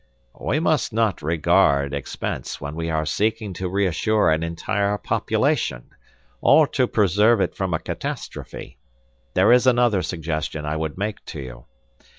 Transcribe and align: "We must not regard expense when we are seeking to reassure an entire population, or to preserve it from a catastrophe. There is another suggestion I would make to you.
"We 0.39 0.59
must 0.59 0.91
not 0.91 1.21
regard 1.21 1.93
expense 1.93 2.59
when 2.59 2.73
we 2.73 2.89
are 2.89 3.05
seeking 3.05 3.53
to 3.53 3.69
reassure 3.69 4.31
an 4.31 4.41
entire 4.41 4.97
population, 4.97 5.91
or 6.41 6.65
to 6.69 6.87
preserve 6.87 7.39
it 7.39 7.53
from 7.53 7.75
a 7.75 7.79
catastrophe. 7.79 8.79
There 9.35 9.51
is 9.51 9.67
another 9.67 10.01
suggestion 10.01 10.65
I 10.65 10.75
would 10.75 10.97
make 10.97 11.23
to 11.25 11.39
you. 11.39 11.65